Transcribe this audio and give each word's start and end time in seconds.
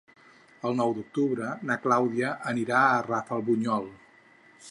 El 0.69 0.77
nou 0.79 0.93
d'octubre 0.99 1.51
na 1.71 1.77
Clàudia 1.83 2.33
anirà 2.53 2.81
a 2.87 3.05
Rafelbunyol. 3.11 3.89